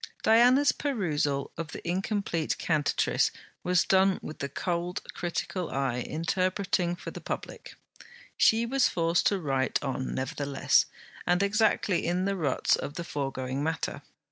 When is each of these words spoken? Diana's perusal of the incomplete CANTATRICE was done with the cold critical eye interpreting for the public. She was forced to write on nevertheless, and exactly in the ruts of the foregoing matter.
Diana's 0.23 0.71
perusal 0.71 1.51
of 1.59 1.73
the 1.73 1.87
incomplete 1.87 2.57
CANTATRICE 2.57 3.29
was 3.63 3.83
done 3.83 4.17
with 4.23 4.39
the 4.39 4.49
cold 4.49 5.03
critical 5.13 5.69
eye 5.69 5.97
interpreting 5.99 6.95
for 6.95 7.11
the 7.11 7.21
public. 7.21 7.75
She 8.35 8.65
was 8.65 8.87
forced 8.87 9.27
to 9.27 9.37
write 9.39 9.77
on 9.83 10.15
nevertheless, 10.15 10.87
and 11.27 11.43
exactly 11.43 12.03
in 12.07 12.25
the 12.25 12.35
ruts 12.35 12.75
of 12.75 12.95
the 12.95 13.03
foregoing 13.03 13.61
matter. 13.63 14.01